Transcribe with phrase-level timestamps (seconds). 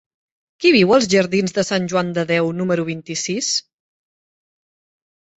[0.63, 3.51] Qui viu als jardins de Sant Joan de Déu número vint-i-sis?